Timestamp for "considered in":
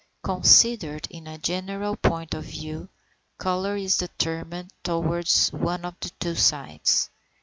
0.23-1.27